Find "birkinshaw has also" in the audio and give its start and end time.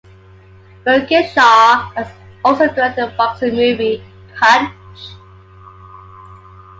0.83-2.65